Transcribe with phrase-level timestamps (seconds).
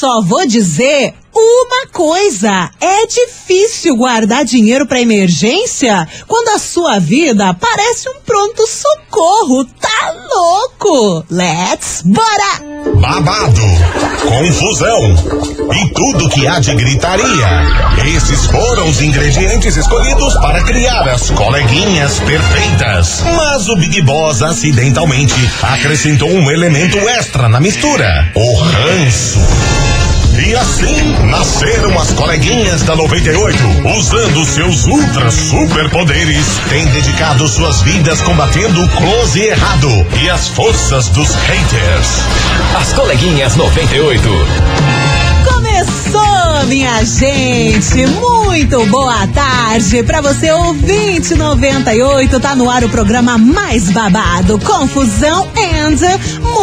[0.00, 7.54] só vou dizer uma coisa: é difícil guardar dinheiro para emergência quando a sua vida
[7.54, 9.64] parece um pronto socorro.
[9.64, 11.24] Tá louco?
[11.30, 12.70] Let's bora!
[13.00, 13.60] Babado,
[14.22, 15.00] confusão
[15.74, 17.48] e tudo que há de gritaria.
[18.14, 23.22] Esses foram os ingredientes escolhidos para criar as coleguinhas perfeitas.
[23.36, 29.99] Mas o Big Boss acidentalmente acrescentou um elemento extra na mistura: o ranço.
[30.38, 33.58] E assim nasceram as coleguinhas da 98,
[33.96, 39.88] usando seus ultra superpoderes, têm dedicado suas vidas combatendo o close e errado
[40.22, 42.08] e as forças dos haters.
[42.80, 44.28] As coleguinhas 98.
[45.44, 48.06] Começou, minha gente!
[48.06, 52.38] Muito boa tarde para você, ouvinte 98.
[52.40, 55.96] Tá no ar o programa mais babado, confusão and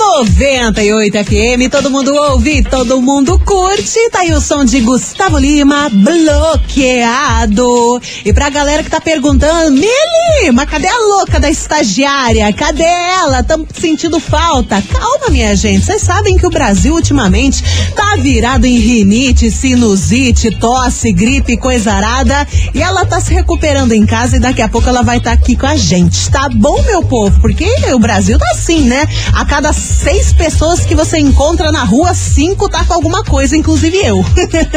[0.00, 4.10] 98 FM, todo mundo ouve, todo mundo curte.
[4.10, 7.70] Tá aí o som de Gustavo Lima, bloqueado.
[8.24, 12.50] E pra galera que tá perguntando, Mili, mas cadê a louca da estagiária?
[12.54, 13.42] Cadê ela?
[13.42, 14.82] Tamo sentindo falta.
[14.90, 15.84] Calma, minha gente.
[15.84, 17.62] Vocês sabem que o Brasil ultimamente
[17.94, 22.48] tá virado em rinite, sinusite, tosse, gripe, coisa arada.
[22.74, 25.42] E ela tá se recuperando em casa e daqui a pouco ela vai estar tá
[25.42, 26.30] aqui com a gente.
[26.30, 27.38] Tá bom, meu povo?
[27.42, 29.06] Porque o Brasil tá assim, né?
[29.34, 33.96] A cada seis pessoas que você encontra na rua, cinco tá com alguma coisa, inclusive
[33.98, 34.24] eu.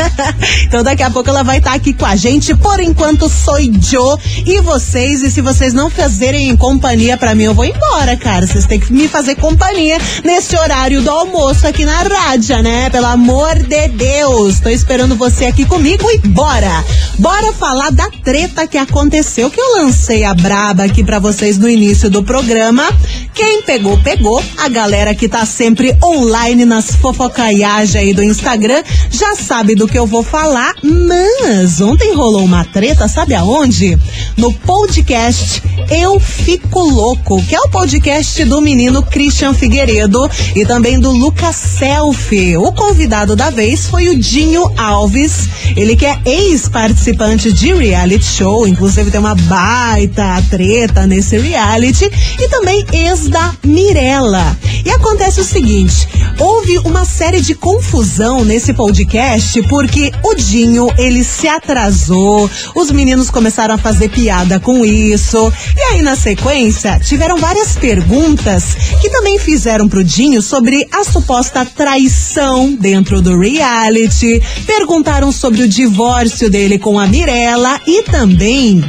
[0.65, 2.55] então daqui a pouco ela vai estar tá aqui com a gente.
[2.55, 5.21] Por enquanto, sou Joe e vocês.
[5.23, 8.45] E se vocês não fazerem companhia para mim, eu vou embora, cara.
[8.45, 12.89] Vocês têm que me fazer companhia nesse horário do almoço aqui na rádio, né?
[12.89, 14.59] Pelo amor de Deus.
[14.59, 16.83] Tô esperando você aqui comigo e bora!
[17.19, 21.69] Bora falar da treta que aconteceu, que eu lancei a braba aqui para vocês no
[21.69, 22.83] início do programa.
[23.33, 24.43] Quem pegou, pegou.
[24.57, 29.97] A galera que tá sempre online nas fofocaiagens aí do Instagram já sabe do que
[29.97, 33.97] eu vou falar, mas ontem rolou uma treta, sabe aonde?
[34.37, 40.99] No podcast Eu Fico Louco, que é o podcast do menino Christian Figueiredo e também
[40.99, 42.57] do Lucas Selfie.
[42.57, 48.67] O convidado da vez foi o Dinho Alves, ele que é ex-participante de reality show,
[48.67, 54.57] inclusive tem uma baita treta nesse reality, e também ex da Mirella.
[54.85, 56.07] E acontece o seguinte:
[56.39, 63.29] houve uma série de confusão nesse podcast porque o Dinho ele se atrasou, os meninos
[63.29, 65.51] começaram a fazer piada com isso.
[65.75, 71.65] E aí, na sequência, tiveram várias perguntas que também fizeram pro Dinho sobre a suposta
[71.65, 74.41] traição dentro do reality.
[74.65, 78.83] Perguntaram sobre o divórcio dele com a Mirella e também,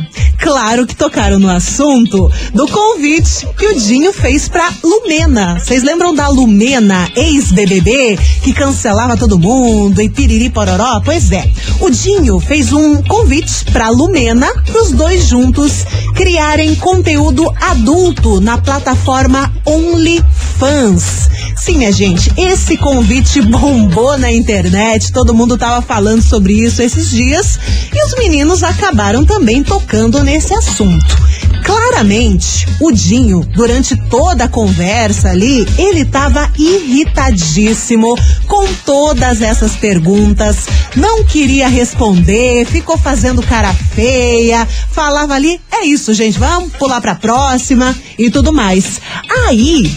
[0.45, 5.59] claro que tocaram no assunto do convite que o Dinho fez pra Lumena.
[5.59, 11.01] Vocês lembram da Lumena, ex-BBB, que cancelava todo mundo e piriri pororó?
[11.03, 11.51] Pois é,
[11.81, 19.51] o Dinho fez um convite pra Lumena, pros dois juntos criarem conteúdo adulto na plataforma
[19.65, 21.31] OnlyFans.
[21.57, 27.09] Sim, minha gente, esse convite bombou na internet, todo mundo tava falando sobre isso esses
[27.11, 27.59] dias
[27.93, 31.17] e os meninos acabaram também tocando nesse assunto.
[31.65, 38.15] Claramente, o Dinho, durante toda a conversa ali, ele tava irritadíssimo
[38.47, 40.67] com todas essas perguntas,
[40.97, 47.15] não queria responder, ficou fazendo cara feia, falava ali, é isso, gente, vamos pular pra
[47.15, 49.01] próxima e tudo mais.
[49.47, 49.91] Aí,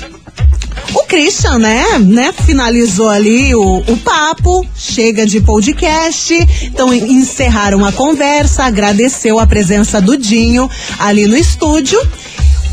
[0.93, 7.91] o Christian, né, né, finalizou ali o, o papo, chega de podcast, então encerraram a
[7.91, 10.69] conversa, agradeceu a presença do Dinho
[10.99, 11.99] ali no estúdio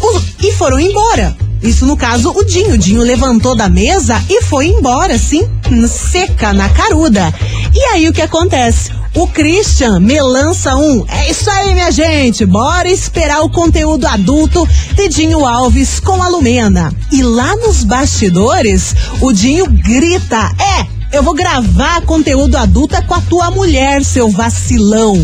[0.00, 1.36] o, e foram embora.
[1.64, 2.74] Isso no caso o Dinho.
[2.74, 5.48] O Dinho levantou da mesa e foi embora, assim,
[5.88, 7.32] seca, na caruda.
[7.74, 8.92] E aí o que acontece?
[9.14, 11.04] O Christian me lança um.
[11.08, 12.44] É isso aí, minha gente.
[12.44, 16.92] Bora esperar o conteúdo adulto de Dinho Alves com a Lumena.
[17.12, 23.20] E lá nos bastidores, o Dinho grita: É, eu vou gravar conteúdo adulto com a
[23.20, 25.14] tua mulher, seu vacilão.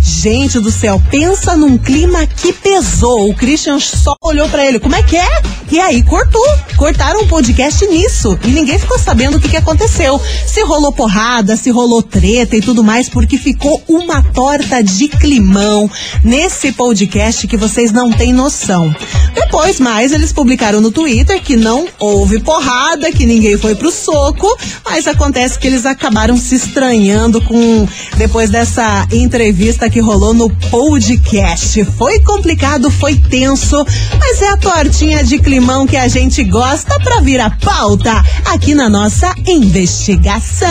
[0.00, 3.28] Gente do céu, pensa num clima que pesou.
[3.28, 4.78] O Christian só olhou para ele.
[4.78, 5.42] Como é que é?
[5.70, 6.44] E aí cortou.
[6.76, 8.38] Cortaram o podcast nisso.
[8.44, 10.20] E ninguém ficou sabendo o que, que aconteceu.
[10.46, 15.90] Se rolou porrada, se rolou treta e tudo mais, porque ficou uma torta de climão
[16.22, 18.94] nesse podcast que vocês não têm noção.
[19.34, 24.46] Depois, mais, eles publicaram no Twitter que não houve porrada, que ninguém foi pro soco,
[24.84, 31.84] mas acontece que eles acabaram se estranhando com depois dessa entrevista que rolou no podcast.
[31.96, 33.84] Foi complicado, foi tenso,
[34.18, 38.74] mas é a tortinha de climão que a gente gosta pra vir a pauta aqui
[38.74, 40.68] na nossa investigação.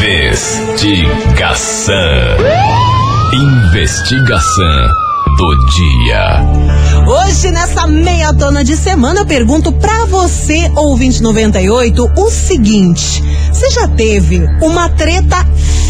[0.00, 1.94] Investigação.
[3.32, 5.03] Investigação
[5.44, 6.40] do dia.
[7.06, 13.70] Hoje, nessa meia tona de semana, eu pergunto pra você, ouvinte 98, o seguinte: você
[13.70, 15.36] já teve uma treta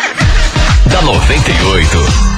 [0.89, 2.36] da 98.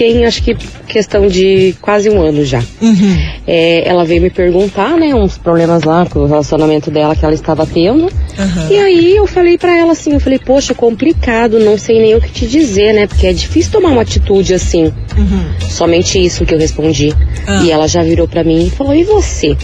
[0.01, 0.55] tem, acho que,
[0.87, 2.63] questão de quase um ano já.
[2.81, 3.17] uhum.
[3.45, 7.35] É, ela veio me perguntar, né, uns problemas lá com o relacionamento dela que ela
[7.35, 8.11] estava tendo.
[8.39, 8.67] Aham.
[8.71, 12.21] E aí eu falei pra ela assim, eu falei, poxa, complicado, não sei nem o
[12.21, 13.05] que te dizer, né?
[13.05, 14.85] Porque é difícil tomar uma atitude assim.
[15.15, 15.69] Uhum.
[15.69, 17.13] Somente isso que eu respondi.
[17.45, 17.61] Ah.
[17.63, 19.55] E ela já virou pra mim e falou: "E você?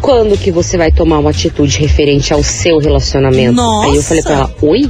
[0.00, 3.88] Quando que você vai tomar uma atitude referente ao seu relacionamento?" Nossa!
[3.88, 4.88] Aí eu falei pra ela: "Oi?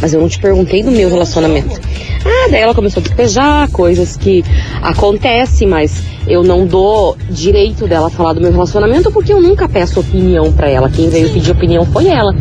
[0.00, 1.80] Mas eu não te perguntei do meu relacionamento."
[2.24, 4.44] Ah, daí ela começou a despejar coisas que
[4.82, 10.00] acontecem, mas eu não dou direito dela falar do meu relacionamento porque eu nunca peço
[10.00, 10.90] opinião pra ela.
[10.90, 12.34] Quem veio pedir opinião foi ela.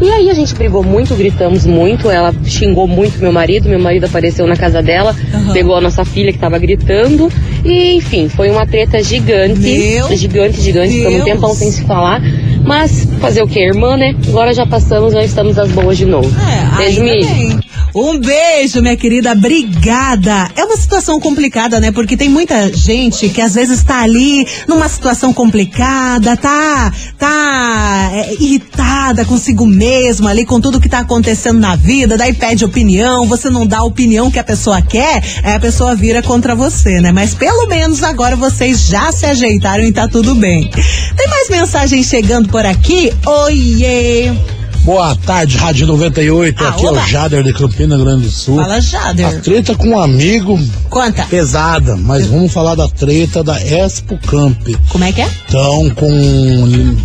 [0.00, 4.04] E aí a gente brigou muito, gritamos muito, ela xingou muito meu marido, meu marido
[4.04, 5.52] apareceu na casa dela, Aham.
[5.52, 7.30] pegou a nossa filha que tava gritando.
[7.64, 9.60] E enfim, foi uma treta gigante.
[9.60, 11.24] Meu gigante, gigante, ficamos um Deus.
[11.24, 12.22] tempão sem se falar.
[12.66, 14.14] Mas fazer o que, irmã, né?
[14.28, 16.28] Agora já passamos, já estamos às boas de novo.
[16.40, 17.60] É, Beijo, bem.
[17.98, 19.32] Um beijo, minha querida.
[19.32, 20.50] Obrigada.
[20.54, 21.90] É uma situação complicada, né?
[21.90, 28.34] Porque tem muita gente que às vezes tá ali numa situação complicada, tá, tá é,
[28.34, 33.48] irritada consigo mesmo ali, com tudo que tá acontecendo na vida, daí pede opinião, você
[33.48, 37.12] não dá a opinião que a pessoa quer, aí a pessoa vira contra você, né?
[37.12, 40.70] Mas pelo menos agora vocês já se ajeitaram e tá tudo bem.
[41.16, 43.10] Tem mais mensagem chegando por aqui?
[43.24, 44.55] Oiê!
[44.86, 46.64] Boa tarde, Rádio 98.
[46.64, 47.00] Ah, Aqui oba.
[47.00, 48.56] é o Jader de Campina Grande do Sul.
[48.62, 49.42] Fala, A Jader.
[49.42, 50.56] treta com um amigo
[50.88, 51.24] Conta.
[51.28, 54.56] pesada, mas vamos falar da treta da Expo Camp.
[54.90, 55.28] Como é que é?
[55.48, 56.96] Então, com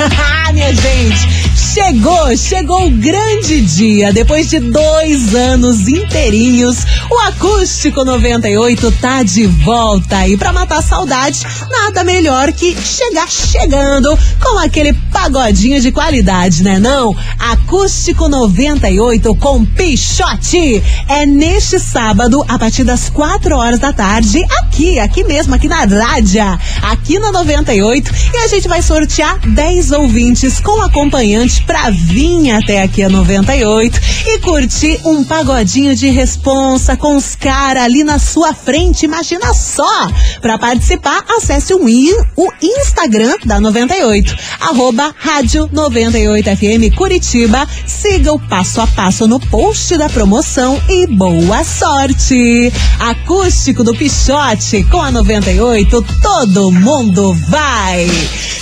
[0.00, 4.12] Ah, minha gente, chegou, chegou o grande dia.
[4.12, 10.26] Depois de dois anos inteirinhos, o Acústico 98 tá de volta.
[10.26, 16.64] E pra matar a saudade, nada melhor que chegar chegando com aquele pagodinho de qualidade,
[16.64, 17.16] né não?
[17.38, 20.82] Acústico 98 com Pichote.
[21.08, 25.84] É neste sábado, a partir das 4 horas da tarde, aqui, aqui mesmo, aqui na
[25.84, 26.42] rádio,
[26.82, 28.12] aqui na 98.
[28.34, 34.00] E a gente vai sortear 10 ouvintes com acompanhante pra vir até aqui a 98
[34.26, 39.04] e curtir um pagodinho de responsa com os caras ali na sua frente.
[39.04, 40.08] Imagina só!
[40.40, 47.66] Pra participar, acesse o, in- o Instagram da 98, arroba rádio 98FM Curitiba.
[47.86, 52.72] Siga o passo a passo no post da promoção e boa sorte!
[52.98, 58.06] Acústico do Pichote com a 98, todo mundo vai!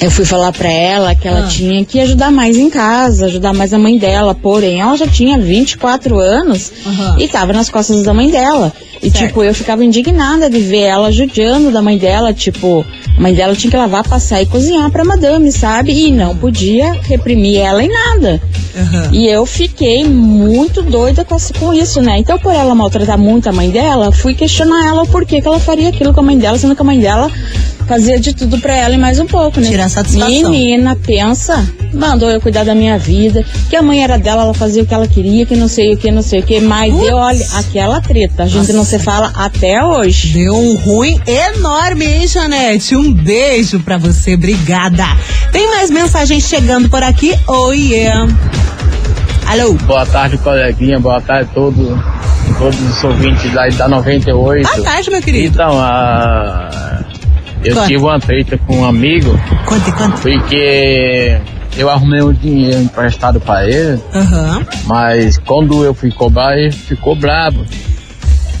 [0.00, 1.48] eu fui falar pra ela que ela Ah.
[1.48, 4.34] tinha que ajudar mais em casa, ajudar mais a mãe dela.
[4.34, 6.72] Porém, ela já tinha 24 anos
[7.18, 8.72] e tava nas costas da mãe dela.
[9.02, 9.28] E, Certo.
[9.28, 12.34] tipo, eu ficava indignada de ver ela judiando da mãe dela.
[12.34, 12.84] Tipo,
[13.16, 15.92] a mãe dela tinha que lavar, passar e cozinhar pra madame, sabe?
[15.92, 18.40] E não podia reprimir ela em nada.
[18.76, 19.10] Aham.
[19.12, 22.18] E eu fiquei muito doida com, com isso, né?
[22.18, 25.58] Então, por ela maltratar muito a mãe dela, fui questionar ela o porquê que ela
[25.58, 27.30] faria aquilo com a mãe dela, sendo que a mãe dela
[27.90, 29.66] fazia de tudo pra ela e mais um pouco, né?
[29.66, 30.48] Tirar satisfação.
[30.48, 34.84] Menina, pensa, mandou eu cuidar da minha vida, que a mãe era dela, ela fazia
[34.84, 37.04] o que ela queria, que não sei o que, não sei o que, mas Putz.
[37.04, 40.28] deu, olha, aquela treta, a gente não se fala até hoje.
[40.34, 42.94] Deu um ruim enorme, hein, Janete?
[42.94, 45.04] Um beijo pra você, obrigada.
[45.50, 47.36] Tem mais mensagens chegando por aqui?
[47.48, 48.32] Oh, yeah.
[49.48, 49.72] Alô?
[49.72, 51.00] Boa tarde, coleguinha.
[51.00, 51.88] Boa tarde a todos,
[52.56, 54.62] todos os ouvintes da, da 98.
[54.62, 55.54] Boa tarde, meu querido.
[55.54, 56.89] Então, a,
[57.64, 60.16] eu tive uma treta com um amigo Conta, conta.
[60.18, 61.38] porque
[61.76, 64.64] eu arrumei um dinheiro emprestado para ele, Aham.
[64.86, 67.64] mas quando eu fui cobrar, ele ficou bravo.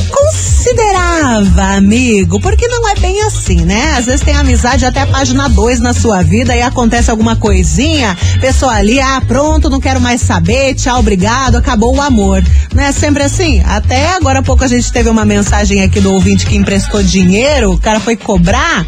[0.09, 3.95] considerava amigo, porque não é bem assim, né?
[3.97, 8.15] Às vezes tem amizade até a página 2 na sua vida e acontece alguma coisinha,
[8.39, 12.43] pessoa ali, ah, pronto, não quero mais saber, tchau, obrigado, acabou o amor.
[12.73, 13.61] Não é sempre assim?
[13.65, 16.55] Até agora há pouco a gente teve uma mensagem aqui do ouvinte que
[17.03, 18.85] dinheiro, o cara foi cobrar.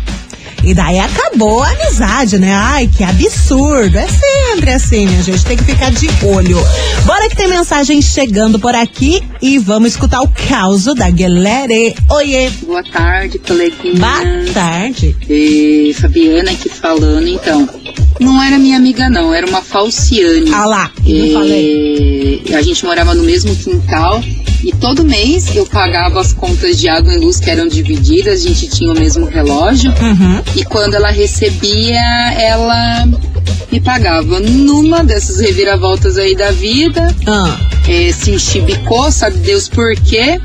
[0.63, 2.52] E daí acabou a amizade, né?
[2.52, 3.95] Ai, que absurdo.
[4.00, 5.45] É sempre assim, minha gente.
[5.45, 6.58] Tem que ficar de olho.
[7.06, 11.71] Bora que tem mensagem chegando por aqui e vamos escutar o caos da galera.
[12.10, 12.50] Oiê.
[12.63, 14.00] Boa tarde, coleguinha.
[14.00, 15.15] Boa tarde.
[15.30, 17.69] É, Fabiana aqui falando, então.
[18.19, 20.51] Não era minha amiga, não, era uma falciane.
[20.54, 22.43] Ah lá, eu falei.
[22.56, 24.23] A gente morava no mesmo quintal
[24.63, 28.47] e todo mês eu pagava as contas de água e luz que eram divididas, a
[28.47, 29.91] gente tinha o mesmo relógio.
[29.91, 30.41] Uhum.
[30.56, 32.01] E quando ela recebia,
[32.39, 33.06] ela
[33.71, 34.39] me pagava.
[34.39, 40.39] Numa dessas reviravoltas aí da vida, Ah, é, se enchibicou, sabe Deus por quê,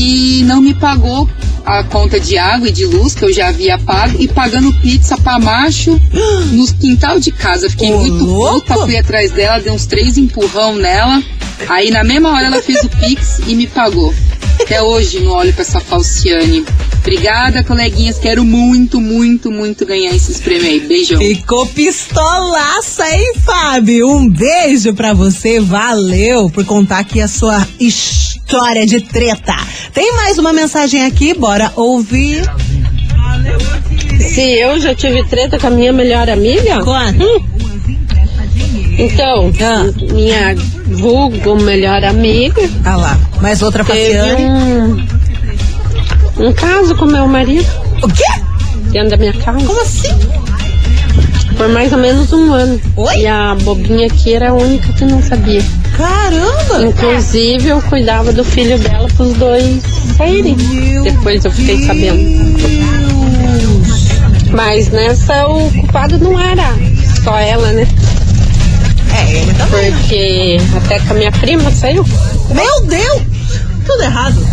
[0.00, 1.28] e não me pagou
[1.62, 5.14] a conta de água e de luz que eu já havia pago e pagando pizza
[5.18, 6.00] pra macho
[6.50, 7.68] no quintal de casa.
[7.68, 8.62] Fiquei Ô, muito louco!
[8.62, 11.22] puta, fui atrás dela, dei uns três empurrão nela.
[11.68, 14.14] Aí na mesma hora ela fez o pix e me pagou.
[14.58, 16.64] Até hoje não olho pra essa falciane.
[17.00, 18.18] Obrigada, coleguinhas.
[18.18, 20.80] Quero muito, muito, muito ganhar esses prêmios aí.
[20.80, 21.18] Beijão.
[21.18, 24.08] ficou pistolaça, hein, Fábio?
[24.08, 25.60] Um beijo pra você.
[25.60, 29.56] Valeu por contar aqui a sua história de treta.
[29.92, 32.42] Tem mais uma mensagem aqui, bora ouvir.
[34.34, 36.80] Se eu já tive treta com a minha melhor amiga?
[36.84, 37.14] Conta.
[38.98, 39.84] Então, Ah.
[40.12, 40.54] minha
[40.86, 44.42] vulgo melhor amiga Ah lá, mais outra Faciane.
[44.44, 45.06] um,
[46.48, 47.66] um caso com meu marido
[48.02, 48.22] O quê?
[48.90, 50.08] dentro da minha casa Como assim?
[51.56, 52.80] por mais ou menos um ano.
[52.96, 53.20] Oi?
[53.20, 55.62] E a bobinha aqui era a única que não sabia.
[56.00, 56.82] Caramba!
[56.86, 59.82] Inclusive, eu cuidava do filho dela pros dois
[60.16, 60.56] saírem.
[61.02, 62.18] Depois eu fiquei sabendo.
[64.50, 66.74] Mas nessa o culpado não era
[67.22, 67.86] só ela, né?
[69.14, 69.92] É, ele também.
[69.92, 72.02] Porque até com a minha prima saiu.
[72.54, 73.22] Meu Deus!
[73.84, 74.46] Tudo errado.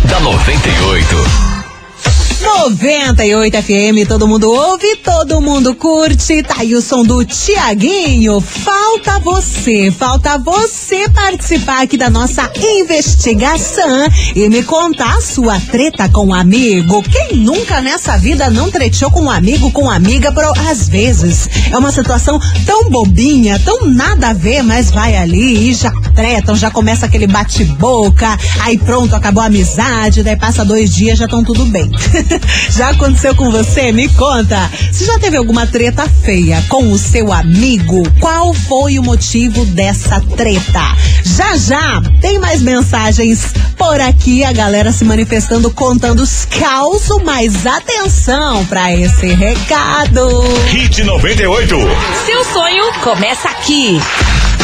[0.09, 1.52] da 98.
[2.43, 6.43] 98 FM, todo mundo ouve, todo mundo curte.
[6.43, 8.41] Tá aí o som do Tiaguinho.
[8.41, 16.09] Falta você, falta você participar aqui da nossa investigação e me contar a sua treta
[16.09, 17.01] com um amigo.
[17.03, 21.77] Quem nunca nessa vida não tretou com um amigo, com amiga, por, às vezes é
[21.77, 26.69] uma situação tão bobinha, tão nada a ver, mas vai ali e já tretam, já
[26.69, 31.65] começa aquele bate-boca, aí pronto, acabou a amizade, daí passa dois dias, já estão tudo
[31.65, 31.89] bem.
[32.71, 33.91] já aconteceu com você?
[33.91, 34.69] Me conta.
[34.91, 38.03] Você já teve alguma treta feia com o seu amigo?
[38.19, 40.81] Qual foi o motivo dessa treta?
[41.23, 47.65] Já já tem mais mensagens por aqui, a galera se manifestando, contando os causos, mas
[47.65, 50.41] atenção para esse recado.
[50.67, 51.75] Hit 98.
[52.25, 53.99] Seu sonho começa aqui.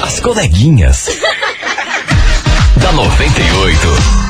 [0.00, 1.08] As coleguinhas.
[2.80, 4.25] da 98.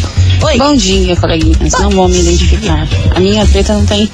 [0.42, 0.56] Oi.
[0.58, 1.72] Bom dia, coleguinhas.
[1.80, 2.88] Não vou me identificar.
[3.14, 4.10] A minha treta não tem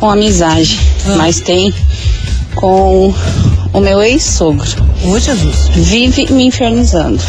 [0.00, 0.80] com amizade,
[1.16, 1.72] mas tem
[2.54, 3.12] com
[3.72, 4.66] o meu ex-sogro.
[5.04, 5.68] Ô, Jesus.
[5.74, 7.20] Vive me infernizando.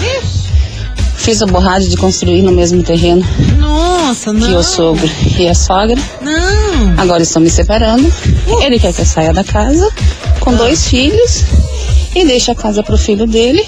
[1.15, 3.25] Fiz a borrada de construir no mesmo terreno
[3.57, 4.47] Nossa, não.
[4.47, 5.97] que o sogro e a sogra.
[6.21, 6.93] Não.
[6.97, 8.11] Agora estão me separando.
[8.61, 9.89] Ele quer que eu saia da casa
[10.39, 11.43] com dois filhos
[12.15, 13.63] e deixe a casa pro filho dele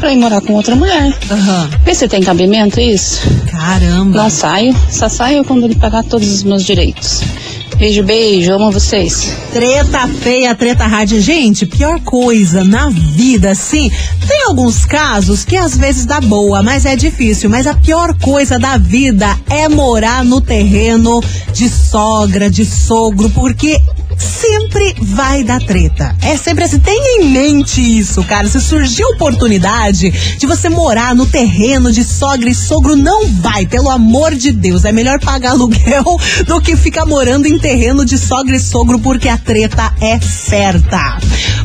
[0.00, 1.14] pra ir morar com outra mulher.
[1.30, 1.70] Aham.
[1.84, 3.20] Vê se tem cabimento isso.
[3.62, 4.24] Caramba.
[4.24, 7.22] Não saio, só saio quando ele pagar todos os meus direitos.
[7.78, 9.36] Beijo, beijo, amo vocês.
[9.52, 11.20] Treta feia, treta rádio.
[11.20, 13.88] Gente, pior coisa na vida, assim,
[14.26, 17.48] tem alguns casos que às vezes dá boa, mas é difícil.
[17.48, 21.22] Mas a pior coisa da vida é morar no terreno
[21.52, 23.80] de sogra, de sogro, porque
[24.22, 26.16] sempre vai dar treta.
[26.22, 28.48] É sempre assim, tenha em mente isso, cara.
[28.48, 33.90] Se surgir oportunidade de você morar no terreno de sogra e sogro, não vai, pelo
[33.90, 34.84] amor de Deus.
[34.84, 36.04] É melhor pagar aluguel
[36.46, 41.18] do que ficar morando em terreno de sogra e sogro, porque a treta é certa.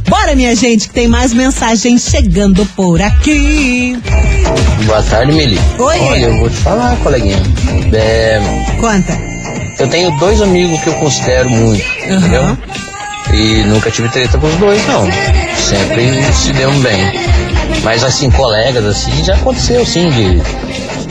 [0.10, 3.98] Bora, minha gente, que tem mais mensagem chegando por aqui.
[4.86, 5.60] Boa tarde, Meli.
[5.78, 6.00] Oi.
[6.00, 7.38] Olha, eu vou te falar, coleguinha.
[7.94, 8.40] É,
[8.80, 9.37] Conta.
[9.80, 12.58] Eu tenho dois amigos que eu considero muito, entendeu?
[13.34, 15.08] E nunca tive treta com os dois, não.
[15.58, 17.12] Sempre se deu bem.
[17.84, 20.40] Mas assim, colegas, assim, já aconteceu, sim, de,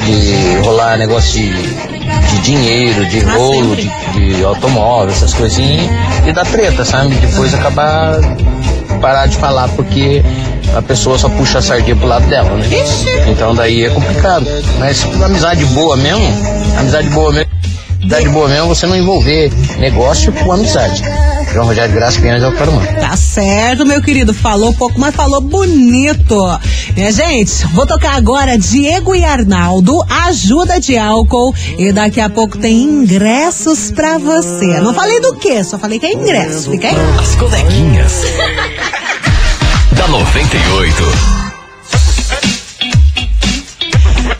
[0.04, 1.86] de rolar negócio de
[2.30, 5.90] de dinheiro, de rolo, de, de automóvel, essas coisinhas,
[6.26, 7.14] e da treta, sabe?
[7.14, 8.18] Depois acabar
[9.00, 10.22] parar de falar porque
[10.74, 12.66] a pessoa só puxa a sardinha pro lado dela, né?
[13.28, 14.46] Então daí é complicado.
[14.78, 16.26] Mas amizade boa mesmo,
[16.78, 17.50] amizade boa mesmo,
[18.06, 21.02] amizade boa mesmo você não envolver negócio com amizade.
[21.52, 22.84] João Rogério Graça Pinheiros é o Carumã.
[22.84, 24.32] Tá certo, meu querido.
[24.32, 26.36] Falou pouco, mas falou bonito.
[26.94, 31.54] Minha gente, vou tocar agora Diego e Arnaldo, ajuda de álcool.
[31.78, 34.80] E daqui a pouco tem ingressos pra você.
[34.80, 36.70] Não falei do que, só falei que é ingresso.
[36.70, 36.96] Fica aí.
[37.20, 38.22] As coleguinhas.
[39.96, 41.35] da 98.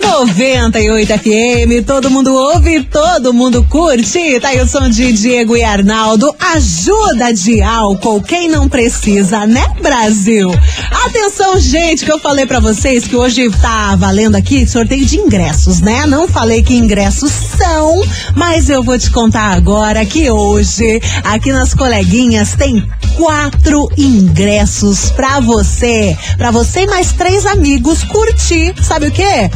[0.07, 4.39] 98 FM, todo mundo ouve, todo mundo curte.
[4.41, 6.35] Tá aí o som de Diego e Arnaldo.
[6.55, 10.51] Ajuda de álcool, quem não precisa, né, Brasil?
[11.05, 15.81] Atenção, gente, que eu falei para vocês que hoje tá valendo aqui sorteio de ingressos,
[15.81, 16.07] né?
[16.07, 18.03] Não falei que ingressos são,
[18.35, 22.83] mas eu vou te contar agora que hoje, aqui nas coleguinhas, tem
[23.17, 26.17] quatro ingressos pra você.
[26.39, 28.75] Pra você e mais três amigos curtir.
[28.83, 29.51] Sabe o quê?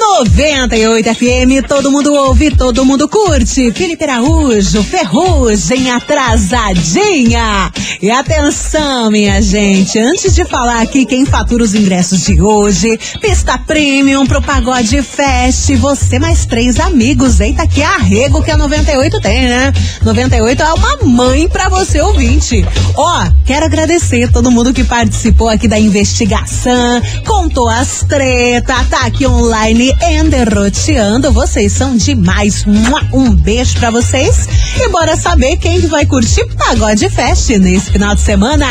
[0.00, 3.70] 98 FM, todo mundo ouve, todo mundo curte.
[3.70, 7.70] Felipe Araújo, Ferrugem atrasadinha.
[8.00, 13.58] E atenção, minha gente, antes de falar aqui quem fatura os ingressos de hoje, pista
[13.58, 17.38] premium pro Pagode Fest, você mais três amigos.
[17.38, 19.70] Eita, que arrego que a 98 tem, né?
[20.02, 22.64] 98 é uma mãe pra você ouvinte.
[22.96, 29.26] Ó, quero agradecer todo mundo que participou aqui da investigação, contou as tretas, tá aqui
[29.26, 31.32] online enderroteando.
[31.32, 32.64] Vocês são demais.
[33.12, 34.48] Um beijo pra vocês.
[34.76, 38.66] E bora saber quem vai curtir Pagode Fest nesse final de semana.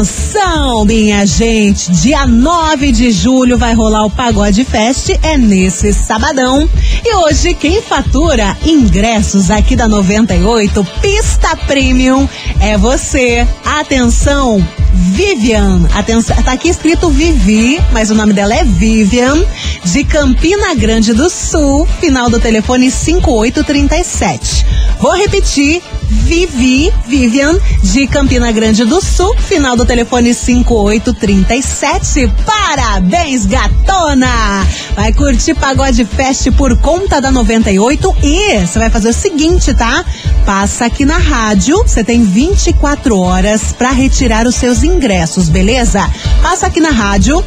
[0.00, 1.92] Atenção, minha gente!
[1.92, 6.66] Dia 9 de julho vai rolar o Pagode Fest, é nesse sabadão.
[7.04, 12.26] E hoje quem fatura ingressos aqui da 98 Pista Premium
[12.60, 13.46] é você.
[13.62, 15.86] Atenção, Vivian.
[15.94, 19.44] Atenção, tá aqui escrito Vivi, mas o nome dela é Vivian,
[19.84, 24.64] de Campina Grande do Sul, final do telefone 5837.
[24.98, 32.30] Vou repetir, Vivi, Vivian, de Campina Grande do Sul, final do telefone 5837.
[32.44, 34.66] Parabéns, gatona!
[34.96, 40.04] Vai curtir Pagode Fest por conta da 98 e você vai fazer o seguinte, tá?
[40.44, 46.10] Passa aqui na rádio, você tem 24 horas para retirar os seus ingressos, beleza?
[46.42, 47.44] Passa aqui na rádio.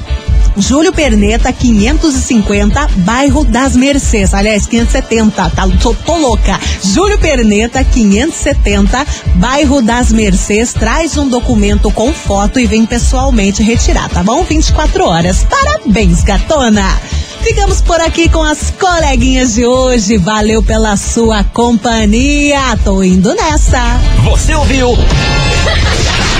[0.55, 4.33] Júlio Perneta, 550, bairro das Mercês.
[4.33, 5.67] Aliás, 570, tá?
[5.81, 6.59] Tô, tô louca.
[6.83, 10.73] Júlio Perneta, 570, bairro das Mercês.
[10.73, 14.43] Traz um documento com foto e vem pessoalmente retirar, tá bom?
[14.43, 15.45] 24 horas.
[15.49, 16.99] Parabéns, gatona!
[17.43, 20.17] Ficamos por aqui com as coleguinhas de hoje.
[20.17, 22.77] Valeu pela sua companhia.
[22.85, 23.81] Tô indo nessa.
[24.23, 24.95] Você ouviu?